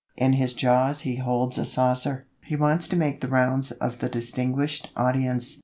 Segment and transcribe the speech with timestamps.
[0.17, 4.09] In his jaws he holds a saucer; he wants to make the rounds of the
[4.09, 5.57] "distinguished audience."